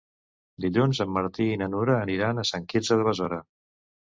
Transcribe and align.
Dilluns 0.63 1.01
en 1.05 1.11
Martí 1.17 1.47
i 1.57 1.59
na 1.63 1.67
Nura 1.75 1.99
aniran 2.07 2.41
a 2.41 2.47
Sant 2.53 2.67
Quirze 2.73 2.99
de 3.03 3.07
Besora. 3.11 3.41